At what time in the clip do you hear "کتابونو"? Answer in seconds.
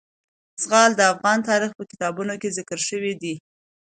1.91-2.33